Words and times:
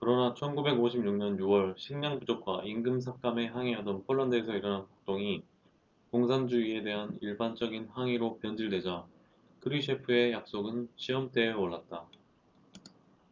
그러나 0.00 0.32
1956년 0.32 1.38
6월 1.40 1.76
식량 1.76 2.18
부족과 2.18 2.62
임금 2.64 2.98
삭감에 3.00 3.48
항의하던 3.48 4.04
폴란드에서 4.06 4.54
일어난 4.56 4.86
폭동이 4.86 5.44
공산주의에 6.12 6.82
대한 6.82 7.18
일반적인 7.20 7.88
항의로 7.92 8.38
변질되자 8.38 9.06
크뤼셰프의 9.60 10.32
약속은 10.32 10.88
시험대에 10.96 11.52
올랐다 11.52 12.06